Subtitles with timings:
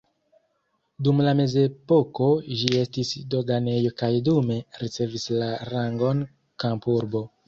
[1.07, 2.29] Dum la mezepoko
[2.61, 6.25] ĝi estis doganejo kaj dume ricevis la rangon
[6.65, 7.23] kampurbo.